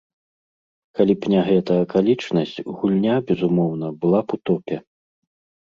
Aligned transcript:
Калі 1.01 1.13
б 1.25 1.33
не 1.33 1.41
гэта 1.49 1.71
акалічнасць, 1.85 2.55
гульня, 2.79 3.15
безумоўна, 3.29 3.87
была 4.03 4.19
б 4.27 4.39
у 4.39 4.45
топе. 4.53 4.75